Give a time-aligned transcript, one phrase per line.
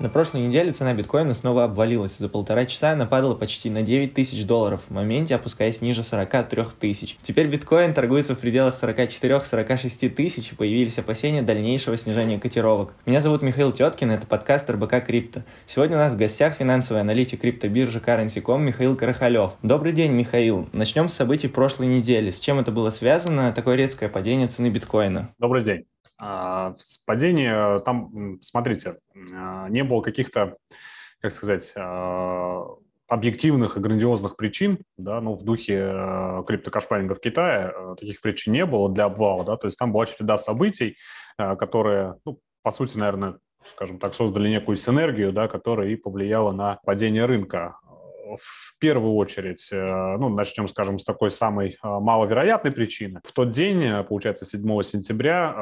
[0.00, 2.16] На прошлой неделе цена биткоина снова обвалилась.
[2.16, 6.64] За полтора часа она падала почти на 9 тысяч долларов, в моменте опускаясь ниже 43
[6.80, 7.18] тысяч.
[7.22, 12.94] Теперь биткоин торгуется в пределах 44-46 тысяч, и появились опасения дальнейшего снижения котировок.
[13.04, 15.42] Меня зовут Михаил Теткин, это подкаст РБК Крипто.
[15.66, 19.52] Сегодня у нас в гостях финансовый аналитик криптобиржи Currency.com Михаил Карахалев.
[19.62, 20.66] Добрый день, Михаил.
[20.72, 22.30] Начнем с событий прошлой недели.
[22.30, 25.34] С чем это было связано, такое резкое падение цены биткоина?
[25.38, 25.89] Добрый день.
[26.20, 26.74] А,
[27.06, 28.98] падение, там, смотрите,
[29.32, 30.56] а, не было каких-то,
[31.20, 32.66] как сказать, а,
[33.08, 35.78] объективных и грандиозных причин, да, ну, в духе
[36.46, 40.38] криптокашпаринга в Китае таких причин не было для обвала, да, то есть там была череда
[40.38, 40.96] событий,
[41.36, 43.38] которые, ну, по сути, наверное,
[43.74, 47.78] скажем так, создали некую синергию, да, которая и повлияла на падение рынка
[48.38, 53.20] в первую очередь, э, ну, начнем, скажем, с такой самой э, маловероятной причины.
[53.24, 55.54] В тот день, э, получается, 7 сентября,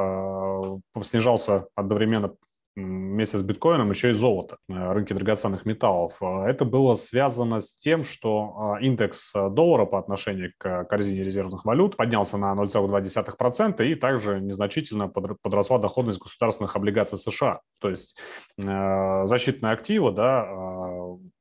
[1.03, 2.35] снижался одновременно
[2.79, 6.17] вместе с биткоином еще и золото, рынки драгоценных металлов.
[6.23, 12.39] Это было связано с тем, что индекс доллара по отношению к корзине резервных валют поднялся
[12.39, 17.61] на 0,2% и также незначительно подросла доходность государственных облигаций США.
[17.81, 18.17] То есть
[18.57, 20.49] защитные активы, да,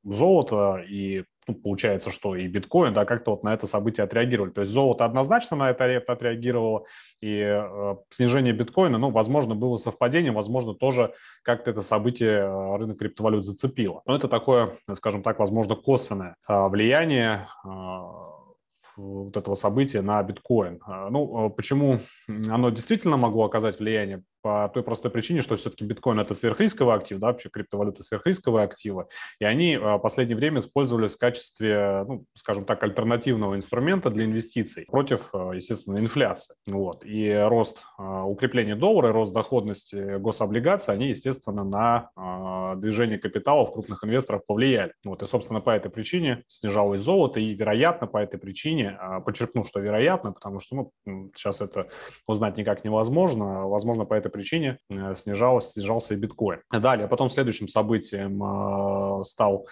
[0.02, 4.50] золото и ну, получается, что и биткоин, да, как-то вот на это событие отреагировали.
[4.50, 6.84] То есть золото однозначно на это отреагировало,
[7.20, 12.98] и э, снижение биткоина, ну, возможно, было совпадением, возможно, тоже как-то это событие э, рынок
[12.98, 14.02] криптовалют зацепило.
[14.06, 17.68] Но это такое, скажем так, возможно, косвенное э, влияние э,
[18.98, 20.80] вот этого события на биткоин.
[20.84, 24.22] А, ну, а почему оно действительно могло оказать влияние?
[24.42, 29.06] По той простой причине, что все-таки биткоин– это сверхрисковый актив, да, вообще криптовалюта– сверхрисковые активы,
[29.40, 34.86] и они в последнее время использовались в качестве, ну, скажем так, альтернативного инструмента для инвестиций
[34.86, 36.54] против, естественно, инфляции.
[36.66, 37.04] Вот.
[37.04, 44.92] И рост укрепления доллара, рост доходности гособлигаций, они, естественно, на движение капиталов крупных инвесторов повлияли.
[45.04, 45.22] Вот.
[45.22, 49.80] И, собственно, по этой причине снижалось золото, и, вероятно, по этой причине а, подчеркну, что
[49.80, 51.88] вероятно, потому что ну, сейчас это
[52.26, 53.68] узнать никак невозможно.
[53.68, 56.60] Возможно, по этой причине э, снижалось, снижался и биткоин.
[56.70, 59.66] Далее, потом следующим событием а, стал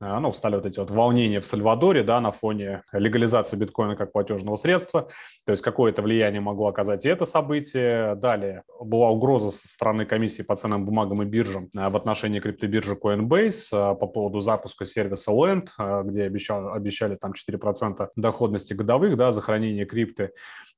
[0.00, 4.12] а, ну, стали вот эти вот волнения в Сальвадоре, да, на фоне легализации биткоина как
[4.12, 5.08] платежного средства.
[5.44, 8.14] То есть какое-то влияние могло оказать и это событие.
[8.14, 13.96] Далее была угроза со стороны комиссии по ценным бумагам и биржам в отношении криптобиржи Coinbase
[13.96, 15.68] по поводу запуска сервиса Lend,
[16.04, 20.30] где обещали, обещали там 4% доходности годовых, да, за хранение крипты.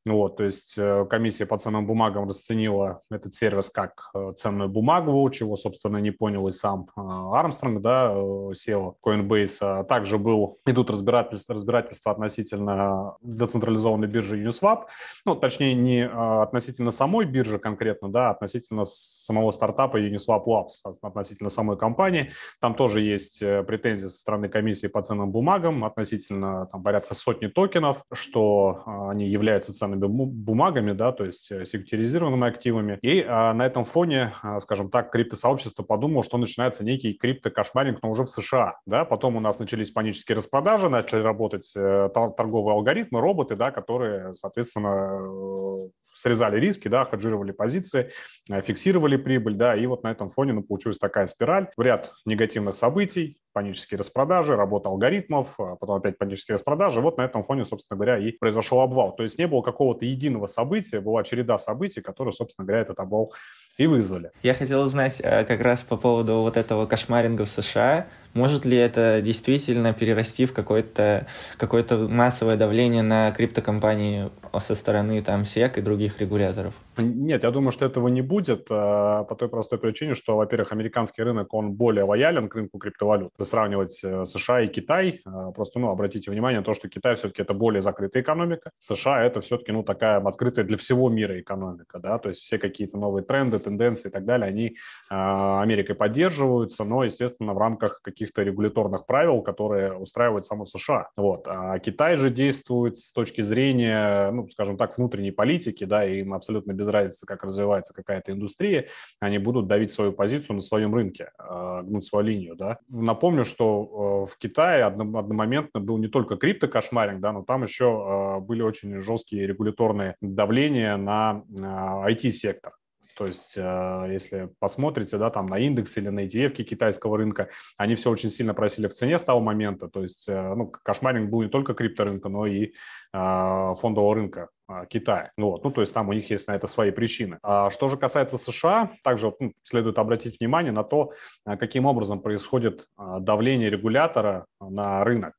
[0.06, 5.28] Вот, то есть э, комиссия по ценным бумагам расценила этот сервис как э, ценную бумагу,
[5.28, 9.58] чего, собственно, не понял и сам э, Армстронг, да, SEO Coinbase.
[9.60, 14.84] А также был, идут разбирательства, разбирательства относительно децентрализованной биржи Uniswap,
[15.26, 21.50] ну, точнее, не относительно самой биржи конкретно, да, а относительно самого стартапа Uniswap Labs, относительно
[21.50, 22.32] самой компании.
[22.60, 28.02] Там тоже есть претензии со стороны комиссии по ценным бумагам относительно там, порядка сотни токенов,
[28.12, 32.98] что они являются ценными ценными бумагами, да, то есть э, секьюризированными активами.
[33.02, 38.10] И а, на этом фоне, а, скажем так, криптосообщество подумало, что начинается некий крипто-кошмаринг, но
[38.10, 38.78] уже в США.
[38.86, 39.04] Да?
[39.04, 45.18] Потом у нас начались панические распродажи, начали работать э, торговые алгоритмы, роботы, да, которые, соответственно,
[45.20, 45.88] э,
[46.20, 48.10] срезали риски, да, хеджировали позиции,
[48.48, 52.76] фиксировали прибыль, да, и вот на этом фоне ну, получилась такая спираль, в ряд негативных
[52.76, 57.00] событий, панические распродажи, работа алгоритмов, а потом опять панические распродажи.
[57.00, 59.14] Вот на этом фоне, собственно говоря, и произошел обвал.
[59.16, 63.32] То есть не было какого-то единого события, была череда событий, которые, собственно говоря, этот обвал
[63.76, 64.30] и вызвали.
[64.42, 68.06] Я хотел узнать э, как раз по поводу вот этого кошмаринга в США.
[68.34, 71.26] Может ли это действительно перерасти в какое-то
[71.56, 76.74] какое массовое давление на криптокомпании со стороны там SEC и других регуляторов?
[76.96, 81.22] Нет, я думаю, что этого не будет а, по той простой причине, что, во-первых, американский
[81.22, 83.32] рынок, он более лоялен к рынку криптовалют.
[83.40, 87.42] Сравнивать э, США и Китай, а, просто, ну, обратите внимание на то, что Китай все-таки
[87.42, 92.18] это более закрытая экономика, США это все-таки, ну, такая открытая для всего мира экономика, да,
[92.18, 94.76] то есть все какие-то новые тренды, тенденции и так далее, они
[95.10, 101.08] а, Америкой поддерживаются, но, естественно, в рамках каких-то регуляторных правил, которые устраивают само США.
[101.16, 101.46] Вот.
[101.46, 106.72] А Китай же действует с точки зрения, ну, скажем так, внутренней политики, да, им абсолютно
[106.72, 108.88] без разницы, как развивается какая-то индустрия,
[109.20, 112.78] они будут давить свою позицию на своем рынке, гнуть свою линию, да.
[112.88, 118.40] Напомню, что э, в Китае одномоментно был не только крипто-кошмаринг, да, но там еще а,
[118.40, 122.72] были очень жесткие регуляторные давления на IT-сектор.
[123.20, 127.94] То есть, э, если посмотрите, да, там на индекс или на ETF китайского рынка, они
[127.94, 129.90] все очень сильно просили в цене с того момента.
[129.90, 132.72] То есть, э, ну, кошмаринг был не только крипторынка, но и
[133.12, 134.48] э, фондового рынка
[134.88, 135.32] Китая.
[135.36, 135.62] Вот.
[135.64, 137.38] Ну, то есть там у них есть на это свои причины.
[137.42, 141.12] А что же касается США, также ну, следует обратить внимание на то,
[141.44, 145.34] каким образом происходит давление регулятора на рынок.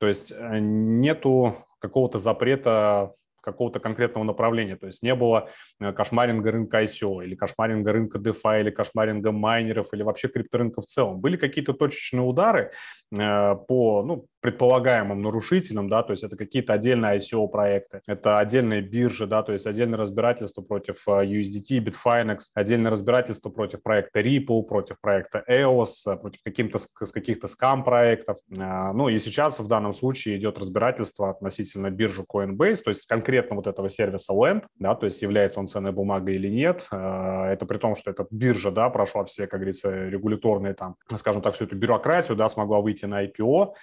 [0.00, 3.12] То есть нету какого-то запрета
[3.52, 4.76] какого-то конкретного направления.
[4.76, 5.48] То есть не было
[5.80, 10.86] э, кошмаринга рынка ICO или кошмаринга рынка DeFi или кошмаринга майнеров или вообще крипторынка в
[10.86, 11.20] целом.
[11.20, 12.70] Были какие-то точечные удары
[13.10, 19.42] по ну, предполагаемым нарушителям, да, то есть это какие-то отдельные ICO-проекты, это отдельные биржи, да,
[19.42, 25.42] то есть отдельное разбирательство против э, USDT, Bitfinex, отдельное разбирательство против проекта Ripple, против проекта
[25.48, 26.78] EOS, против каких-то,
[27.12, 28.38] каких-то скам-проектов.
[28.48, 33.66] Ну и сейчас в данном случае идет разбирательство относительно биржи Coinbase, то есть конкретно вот
[33.66, 36.86] этого сервиса Lend, да, то есть является он ценной бумагой или нет.
[36.92, 41.42] Э, это при том, что эта биржа, да, прошла все, как говорится, регуляторные там, скажем
[41.42, 43.74] так, всю эту бюрократию, да, смогла выйти на IPO,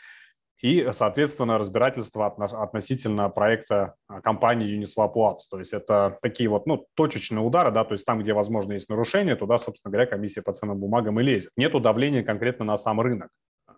[0.61, 5.41] и, соответственно, разбирательство относительно проекта э, компании Uniswap Labs.
[5.51, 8.89] То есть это такие вот ну, точечные удары, да, то есть там, где, возможно, есть
[8.89, 11.51] нарушение, туда, собственно говоря, комиссия по ценным бумагам и лезет.
[11.57, 13.29] Нет давления конкретно на сам рынок.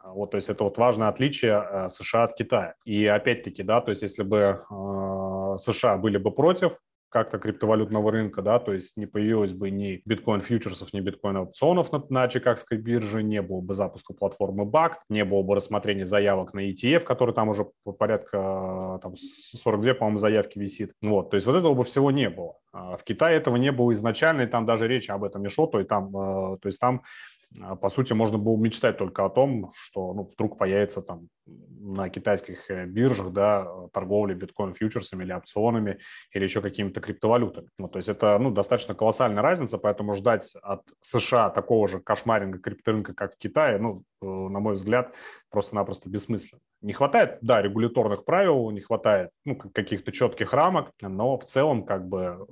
[0.05, 2.75] Вот, то есть это вот важное отличие э, США от Китая.
[2.85, 4.61] И опять-таки, да, то есть если бы
[5.59, 6.77] США были бы против
[7.09, 11.91] как-то криптовалютного рынка, да, то есть не появилось бы ни биткоин фьючерсов, ни биткоин опционов
[11.91, 16.53] на, на Чикагской бирже, не было бы запуска платформы BACT, не было бы рассмотрения заявок
[16.53, 17.67] на ETF, который там уже
[17.97, 20.93] порядка там, 42, по-моему, заявки висит.
[21.01, 22.55] Вот, то есть вот этого бы всего не было.
[22.73, 25.67] А в Китае этого не было изначально, и там даже речи об этом не шло,
[25.67, 27.01] то, и там, э, то есть там а,
[27.81, 31.29] по сути, можно было мечтать только о том, что ну, вдруг появится там
[31.79, 35.99] на китайских э, биржах да, торговля биткоин-фьючерсами или опционами
[36.33, 37.69] или еще какими-то криптовалютами.
[37.77, 42.59] Ну, то есть это ну, достаточно колоссальная разница, поэтому ждать от США такого же кошмаринга
[42.59, 45.13] крипторынка, как в Китае, ну, э, на мой взгляд,
[45.49, 46.59] просто-напросто бессмысленно.
[46.81, 52.07] Не хватает, да, регуляторных правил, не хватает ну, каких-то четких рамок, но в целом как
[52.07, 52.45] бы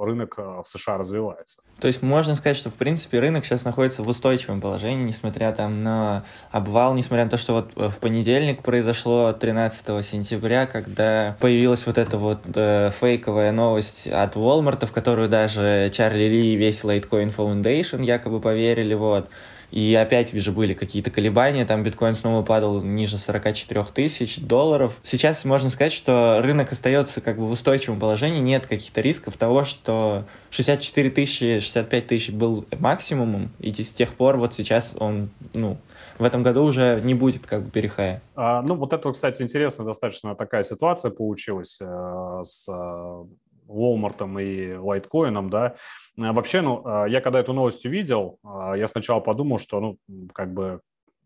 [0.00, 1.60] рынок э, в США развивается.
[1.80, 5.82] То есть можно сказать, что в принципе рынок сейчас находится в устойчивом положении, несмотря там
[5.82, 11.98] на обвал, несмотря на то, что вот в понедельник произошло 13 сентября, когда появилась вот
[11.98, 17.34] эта вот э, фейковая новость от Walmart, в которую даже Чарли Ли и весь Litecoin
[17.34, 19.28] Foundation якобы поверили, вот.
[19.72, 25.00] И опять же были какие-то колебания, там биткоин снова падал ниже 44 тысяч долларов.
[25.02, 29.64] Сейчас можно сказать, что рынок остается как бы в устойчивом положении, нет каких-то рисков того,
[29.64, 35.78] что 64 тысячи, 65 тысяч был максимумом, и с тех пор вот сейчас он, ну,
[36.18, 38.22] в этом году уже не будет как бы перехая.
[38.34, 43.24] А, ну, вот это, кстати, интересная достаточно такая ситуация получилась э, с э,
[43.72, 45.76] Walmart и Litecoin, да,
[46.18, 49.98] а вообще, ну, а, я когда эту новость увидел, а, я сначала подумал, что, ну,
[50.34, 50.80] как бы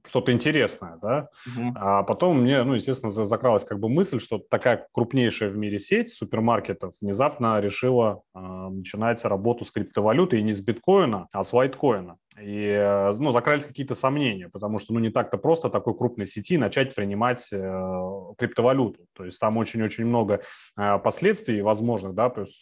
[0.08, 1.72] что-то интересное, да, uh-huh.
[1.76, 6.10] а потом мне, ну, естественно, закралась как бы мысль, что такая крупнейшая в мире сеть
[6.10, 12.16] супермаркетов внезапно решила э, начинать работу с криптовалютой и не с биткоина, а с лайткоина.
[12.40, 16.58] И, э, ну, закрались какие-то сомнения, потому что, ну, не так-то просто такой крупной сети
[16.58, 19.06] начать принимать э, криптовалюту.
[19.14, 20.42] То есть там очень-очень много
[20.76, 22.54] э, последствий возможных, да, то есть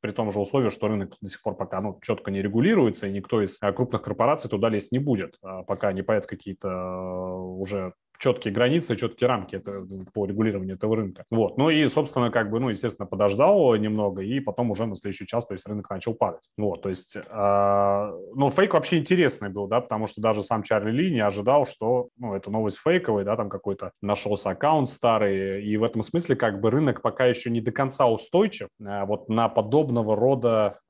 [0.00, 3.12] при том же условии, что рынок до сих пор пока ну, четко не регулируется, и
[3.12, 7.36] никто из э, крупных корпораций туда лезть не будет, а пока не появятся какие-то э,
[7.36, 11.24] уже четкие границы, четкие рамки это, по регулированию этого рынка.
[11.30, 11.56] Вот.
[11.58, 15.46] Ну и, собственно, как бы, ну, естественно, подождал немного, и потом уже на следующий час,
[15.46, 16.48] то есть рынок начал падать.
[16.56, 20.90] Вот, то есть, э, ну, фейк вообще интересный был, да, потому что даже сам Чарли
[20.90, 25.76] Ли не ожидал, что, ну, эта новость фейковая, да, там какой-то нашелся аккаунт старый, и
[25.76, 29.48] в этом смысле, как бы, рынок пока еще не до конца устойчив э, вот на
[29.48, 30.80] подобного рода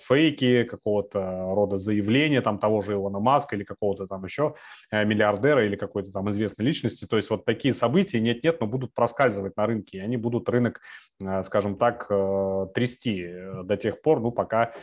[0.00, 4.54] фейки, какого-то рода заявления, там, того же Илона Маска или какого-то там еще
[4.90, 7.06] э, миллиардера или какой-то там известной личности.
[7.06, 10.80] То есть вот такие события нет-нет, но будут проскальзывать на рынке, и они будут рынок,
[11.20, 13.26] э, скажем так, э, трясти
[13.64, 14.74] до тех пор, ну, пока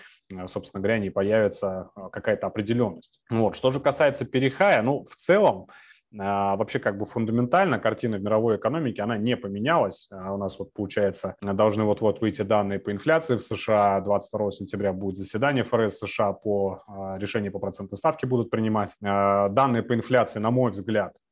[0.46, 3.20] собственно говоря, не появится какая-то определенность.
[3.32, 3.56] Вот.
[3.56, 5.70] Что же касается перехая, ну, в целом,
[6.12, 10.08] вообще как бы фундаментально картина в мировой экономике, она не поменялась.
[10.12, 14.02] У нас вот получается, должны вот-вот выйти данные по инфляции в США.
[14.02, 16.84] 22 сентября будет заседание ФРС США по
[17.18, 18.96] решению по процентной ставке будут принимать.
[19.02, 21.29] Данные по инфляции, на мой взгляд, А,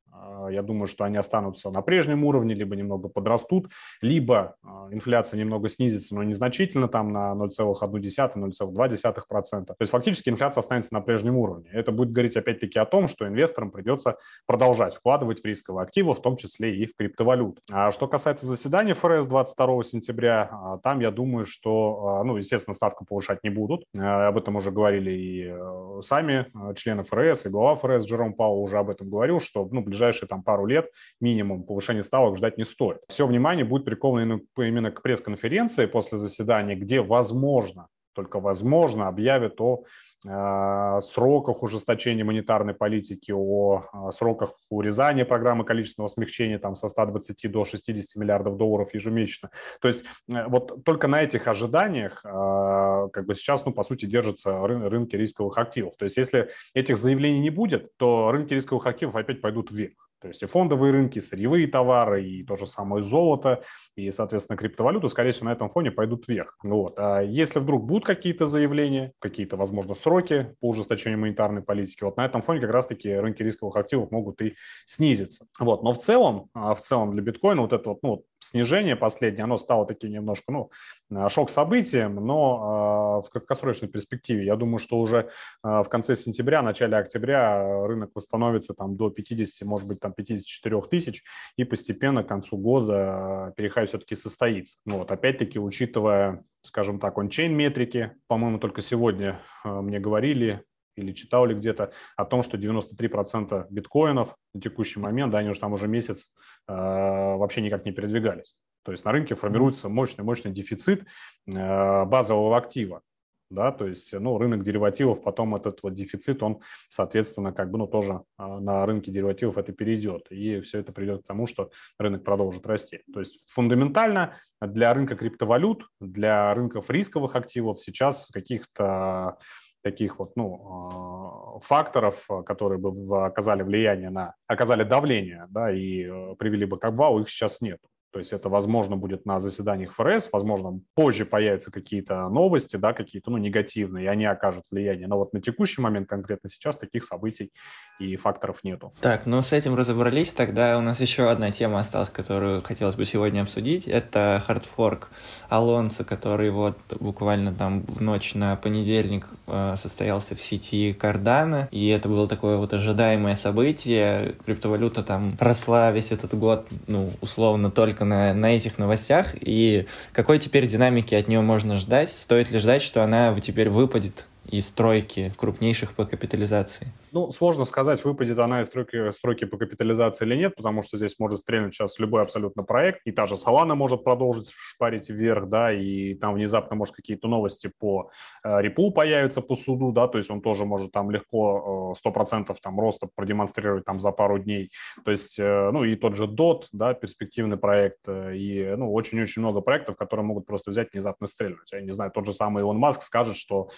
[0.50, 3.68] я думаю, что они останутся на прежнем уровне, либо немного подрастут,
[4.00, 9.66] либо а, инфляция немного снизится, но незначительно, там на 0,1-0,2%.
[9.66, 11.68] То есть фактически инфляция останется на прежнем уровне.
[11.72, 16.22] Это будет говорить опять-таки о том, что инвесторам придется продолжать вкладывать в рисковые активы, в
[16.22, 17.60] том числе и в криптовалюту.
[17.70, 23.04] А что касается заседания ФРС 22 сентября, а, там я думаю, что, ну, естественно, ставку
[23.04, 23.84] повышать не будут.
[23.94, 26.46] Об этом уже говорили и э, сами
[26.76, 30.42] члены ФРС, и глава ФРС Джером Пауэлл уже об этом говорил, что ну, ближайшие там
[30.42, 32.98] пару лет минимум повышения ставок ждать не стоит.
[33.08, 39.84] Все внимание будет приковано именно к пресс-конференции после заседания, где, возможно, только возможно, объявят о
[40.22, 47.64] сроках ужесточения монетарной политики, о э, сроках урезания программы количественного смягчения там, со 120 до
[47.64, 49.50] 60 миллиардов долларов ежемесячно.
[49.80, 54.66] То есть э, вот только на этих ожиданиях как бы сейчас, ну, по сути, держатся
[54.66, 55.96] рынки рисковых активов.
[55.96, 60.07] То есть если этих заявлений не будет, то рынки рисковых активов опять пойдут вверх.
[60.20, 63.62] То есть и фондовые рынки, сырьевые товары, и то же самое золото,
[63.96, 66.56] и, соответственно, криптовалюты, скорее всего, на этом фоне пойдут вверх.
[66.62, 66.94] Вот.
[66.98, 72.24] А если вдруг будут какие-то заявления, какие-то, возможно, сроки по ужесточению монетарной политики, вот на
[72.24, 74.54] этом фоне как раз-таки рынки рисковых активов могут и
[74.86, 75.46] снизиться.
[75.58, 75.82] Вот.
[75.82, 79.58] Но в целом, а, в целом для биткоина вот это вот, ну, снижение последнее, оно
[79.58, 80.70] стало таким немножко, ну,
[81.10, 85.30] а, шок событием, но в краткосрочной перспективе, я думаю, что уже
[85.62, 91.24] в конце сентября, начале октября рынок восстановится там до 50, может быть, там 54 тысяч,
[91.56, 94.78] и постепенно к концу года переходить все-таки состоится.
[94.84, 100.64] Ну вот, опять-таки, учитывая, скажем так, он-чейн метрики, по-моему, только сегодня мне говорили
[100.98, 105.60] или читал ли где-то о том, что 93% биткоинов на текущий момент, да, они уже
[105.60, 106.30] там уже месяц
[106.66, 108.56] э, вообще никак не передвигались.
[108.84, 111.04] То есть на рынке формируется мощный-мощный дефицит
[111.46, 113.02] э, базового актива
[113.50, 117.86] да, то есть, ну, рынок деривативов, потом этот вот дефицит, он, соответственно, как бы, ну,
[117.86, 122.24] тоже а, на рынке деривативов это перейдет, и все это придет к тому, что рынок
[122.24, 123.00] продолжит расти.
[123.12, 129.38] То есть фундаментально для рынка криптовалют, для рынков рисковых активов сейчас каких-то
[129.82, 136.34] таких вот, ну, а, факторов, которые бы оказали влияние на, оказали давление, да, и э,
[136.38, 137.80] привели бы к обвалу, их сейчас нет.
[138.10, 143.30] То есть это, возможно, будет на заседаниях ФРС, возможно, позже появятся какие-то новости, да, какие-то,
[143.30, 145.08] ну, негативные, и они окажут влияние.
[145.08, 147.52] Но вот на текущий момент, конкретно сейчас, таких событий
[147.98, 148.94] и факторов нету.
[149.00, 150.32] Так, ну, с этим разобрались.
[150.32, 153.86] Тогда у нас еще одна тема осталась, которую хотелось бы сегодня обсудить.
[153.86, 155.10] Это хардфорк
[155.48, 161.88] Алонса, который вот буквально там в ночь на понедельник э, состоялся в сети Кардана, и
[161.88, 164.34] это было такое вот ожидаемое событие.
[164.44, 169.86] Криптовалюта там росла весь этот год, ну, условно, только только на, на этих новостях, и
[170.12, 172.10] какой теперь динамики от нее можно ждать?
[172.10, 176.88] Стоит ли ждать, что она теперь выпадет из стройки крупнейших по капитализации?
[177.12, 181.18] Ну, сложно сказать, выпадет она из стройки, стройки по капитализации или нет, потому что здесь
[181.18, 185.72] может стрельнуть сейчас любой абсолютно проект, и та же Solana может продолжить шпарить вверх, да,
[185.72, 188.10] и там внезапно, может, какие-то новости по
[188.44, 192.54] э, Ripple появятся по суду, да, то есть он тоже может там легко э, 100%
[192.62, 194.70] там роста продемонстрировать там за пару дней,
[195.04, 199.40] то есть, э, ну, и тот же DOT, да, перспективный проект, э, и, ну, очень-очень
[199.40, 201.72] много проектов, которые могут просто взять внезапно стрельнуть.
[201.72, 203.70] Я не знаю, тот же самый Илон Маск скажет, что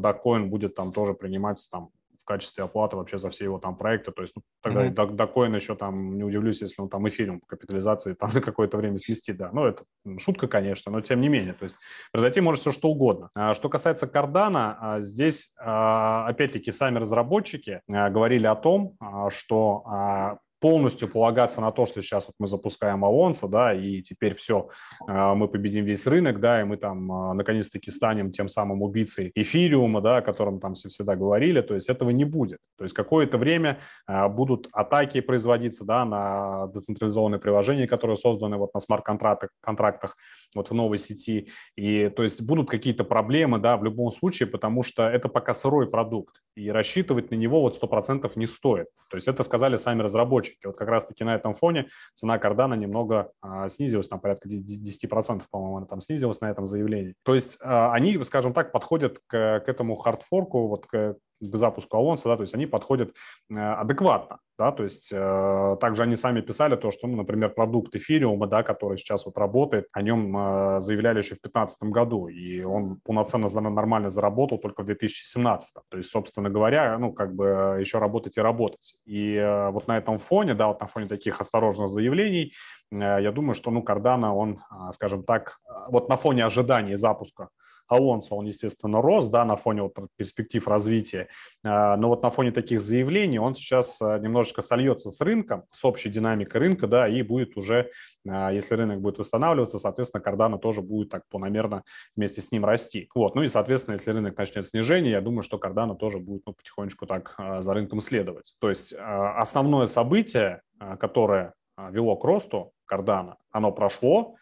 [0.00, 1.90] Dogecoin будет там тоже принимать там
[2.28, 4.12] качестве оплаты вообще за все его там проекты.
[4.12, 4.92] То есть ну, тогда mm-hmm.
[4.92, 8.40] до, до коина еще там не удивлюсь, если он там эфириум по капитализации там на
[8.42, 9.50] какое-то время сместит, да.
[9.52, 9.84] Ну, это
[10.18, 11.54] шутка, конечно, но тем не менее.
[11.54, 11.78] То есть
[12.12, 13.30] произойти может все что угодно.
[13.34, 18.96] А, что касается Cardano, а, здесь а, опять-таки сами разработчики а, говорили о том,
[19.30, 24.68] что полностью полагаться на то, что сейчас вот мы запускаем Алонса, да, и теперь все,
[25.06, 29.30] а, мы победим весь рынок, да, и мы там а, наконец-таки станем тем самым убийцей
[29.34, 32.58] эфириума, да, о котором там все всегда говорили, то есть этого не будет.
[32.76, 38.74] То есть какое-то время а, будут атаки производиться, да, на децентрализованные приложения, которые созданы вот
[38.74, 40.16] на смарт-контрактах, контрактах,
[40.54, 44.82] вот в новой сети, и то есть будут какие-то проблемы, да, в любом случае, потому
[44.82, 48.88] что это пока сырой продукт, и рассчитывать на него вот 100% не стоит.
[49.10, 50.66] То есть это сказали сами разработчики.
[50.66, 55.76] Вот как раз-таки на этом фоне цена кардана немного а, снизилась, там порядка 10%, по-моему,
[55.76, 57.14] она там снизилась на этом заявлении.
[57.22, 61.96] То есть а, они, скажем так, подходят к, к этому хардфорку, вот к, к запуску
[61.96, 63.14] Алонса, да, то есть они подходят
[63.50, 67.94] э, адекватно, да, то есть э, также они сами писали то, что, ну, например, продукт
[67.94, 72.62] эфириума, да, который сейчас вот работает, о нем э, заявляли еще в 2015 году, и
[72.62, 77.98] он полноценно нормально заработал только в 2017, то есть, собственно говоря, ну, как бы еще
[77.98, 78.94] работать и работать.
[79.06, 79.38] И
[79.72, 82.52] вот на этом фоне, да, вот на фоне таких осторожных заявлений,
[82.90, 84.60] я думаю, что, ну, Cardano, он,
[84.92, 87.48] скажем так, вот на фоне ожиданий запуска
[87.88, 91.28] Алонсо, он, естественно, рос, да, на фоне вот перспектив развития,
[91.64, 95.84] а, но вот на фоне таких заявлений он сейчас а, немножечко сольется с рынком, с
[95.84, 97.90] общей динамикой рынка, да, и будет уже,
[98.28, 101.82] а, если рынок будет восстанавливаться, соответственно, Cardano тоже будет так планомерно
[102.14, 103.08] вместе с ним расти.
[103.14, 106.52] Вот, ну и, соответственно, если рынок начнет снижение, я думаю, что Cardano тоже будет ну,
[106.52, 108.54] потихонечку так за рынком следовать.
[108.60, 110.62] То есть основное событие,
[111.00, 111.54] которое
[111.90, 114.36] вело к росту Cardano, оно прошло,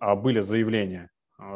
[0.00, 1.10] были заявления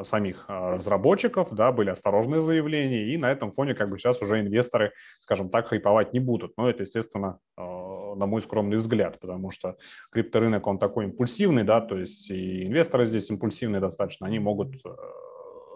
[0.04, 4.40] самих а, разработчиков, да, были осторожные заявления, и на этом фоне как бы сейчас уже
[4.40, 6.52] инвесторы, скажем так, хайповать не будут.
[6.56, 9.76] Но это, естественно, а, на мой скромный взгляд, потому что
[10.10, 14.74] крипторынок, он такой импульсивный, да, то есть и инвесторы здесь импульсивные достаточно, они могут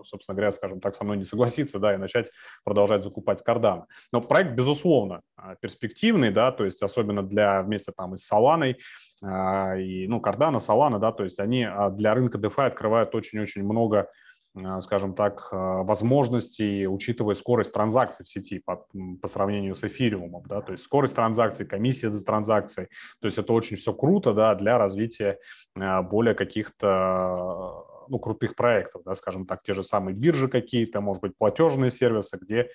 [0.04, 2.30] собственно говоря, скажем так, со мной не согласиться, да, и начать
[2.64, 3.86] продолжать закупать карданы.
[4.12, 5.22] Но проект, безусловно,
[5.60, 8.76] перспективный, да, то есть особенно для вместе там и с а,
[9.22, 14.10] и, ну, Cardano, Solana, да, то есть они а, для рынка DeFi открывают очень-очень много
[14.54, 18.86] а, скажем так, возможностей, учитывая скорость транзакций в сети по,
[19.20, 22.88] по сравнению с эфириумом, да, то есть скорость транзакций, комиссия за транзакции,
[23.20, 25.38] то есть это очень все круто, да, для развития
[25.74, 31.36] более каких-то ну, крутых проектов, да, скажем так, те же самые биржи какие-то, может быть,
[31.36, 32.68] платежные сервисы, где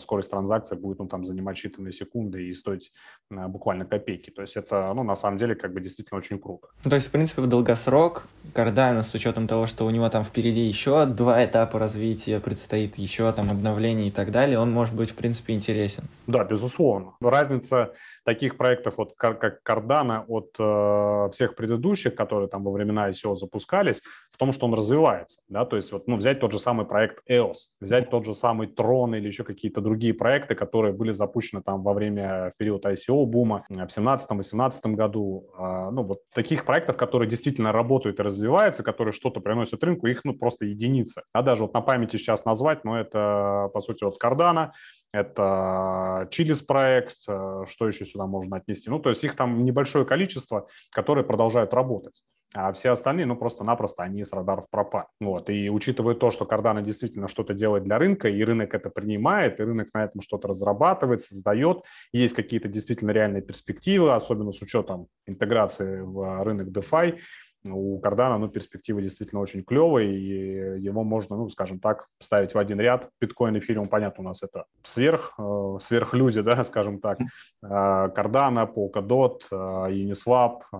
[0.00, 2.92] скорость транзакции будет ну, там, занимать считанные секунды и стоить
[3.30, 4.30] э, буквально копейки.
[4.30, 6.68] То есть это, ну, на самом деле, как бы действительно очень круто.
[6.82, 10.60] То есть, в принципе, в долгосрок Cardano, с учетом того, что у него там впереди
[10.60, 15.14] еще два этапа развития, предстоит еще там обновление и так далее, он может быть, в
[15.14, 16.04] принципе, интересен.
[16.26, 17.14] Да, безусловно.
[17.20, 17.92] Разница
[18.28, 24.02] таких проектов, вот, как Cardano, от э, всех предыдущих, которые там во времена ICO запускались,
[24.30, 25.40] в том, что он развивается.
[25.48, 25.64] Да?
[25.64, 29.16] То есть вот, ну, взять тот же самый проект EOS, взять тот же самый Tron
[29.16, 33.72] или еще какие-то другие проекты, которые были запущены там во время, в период ICO-бума в
[33.72, 35.48] 2017-2018 году.
[35.56, 40.20] А, ну, вот таких проектов, которые действительно работают и развиваются, которые что-то приносят рынку, их,
[40.24, 41.22] ну, просто единицы.
[41.32, 44.72] А даже вот на памяти сейчас назвать, но ну, это, по сути, вот Cardano,
[45.12, 48.90] это Чилис проект, э, что еще сюда можно отнести.
[48.90, 52.22] Ну, то есть их там небольшое количество, которые продолжают работать.
[52.54, 55.06] А все остальные, ну, просто-напросто они с радаров пропали.
[55.20, 55.50] Вот.
[55.50, 59.64] И учитывая то, что Cardano действительно что-то делает для рынка, и рынок это принимает, и
[59.64, 66.00] рынок на этом что-то разрабатывает, создает, есть какие-то действительно реальные перспективы, особенно с учетом интеграции
[66.00, 67.18] в рынок DeFi,
[67.64, 72.58] у Кардана, ну, перспективы действительно очень клевые, и его можно, ну, скажем так, ставить в
[72.58, 73.08] один ряд.
[73.20, 77.18] Биткоин, эфириум, понятно, у нас это сверх, э, сверхлюди, да, скажем так.
[77.60, 80.76] Кардана, Polkadot, э, Uniswap, э,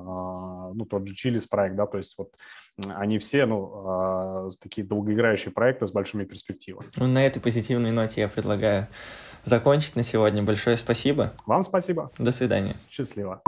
[0.75, 2.30] ну, тот же Chilis проект, да, то есть вот
[2.94, 6.87] они все, ну, такие долгоиграющие проекты с большими перспективами.
[6.97, 8.87] Ну, на этой позитивной ноте я предлагаю
[9.42, 10.44] закончить на сегодня.
[10.44, 11.32] Большое спасибо.
[11.44, 12.08] Вам спасибо.
[12.18, 12.76] До свидания.
[12.88, 13.43] Счастливо.